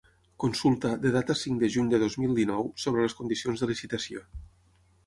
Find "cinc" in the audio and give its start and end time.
1.41-1.61